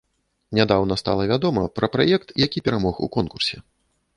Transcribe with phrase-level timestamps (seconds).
[0.59, 3.63] Нядаўна стала вядома пра праект, які перамог у конкурсе.